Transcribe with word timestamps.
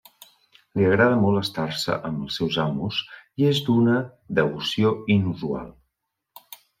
Li 0.77 0.85
agrada 0.91 1.17
molt 1.23 1.41
estar-se 1.41 1.97
amb 2.09 2.23
els 2.27 2.37
seus 2.39 2.57
amos 2.63 3.01
i 3.43 3.47
és 3.49 3.59
d'una 3.67 3.99
devoció 4.39 4.95
inusual. 5.17 5.69